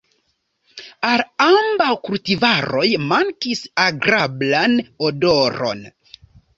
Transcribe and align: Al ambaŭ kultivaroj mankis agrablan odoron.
Al 1.09 1.23
ambaŭ 1.47 1.91
kultivaroj 2.09 2.87
mankis 3.13 3.65
agrablan 3.87 4.79
odoron. 5.11 5.91